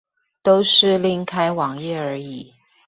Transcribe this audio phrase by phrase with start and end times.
[0.41, 2.55] 都是另開網頁而已